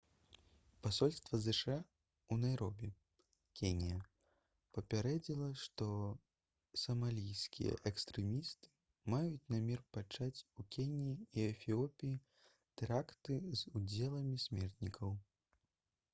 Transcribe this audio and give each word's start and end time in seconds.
пасольства 0.85 1.39
зша 1.47 1.73
ў 2.31 2.35
найробі 2.43 2.87
кенія 3.59 3.97
папярэдзіла 4.77 5.49
што 5.63 5.89
«самалійскія 6.85 7.75
экстрэмісты» 7.91 8.71
маюць 9.15 9.49
намер 9.55 9.83
пачаць 9.99 10.43
у 10.63 10.65
кеніі 10.77 11.13
і 11.37 11.45
эфіопіі 11.51 12.15
тэракты 12.83 13.37
з 13.61 13.75
удзелам 13.81 14.33
смертнікаў 14.47 15.15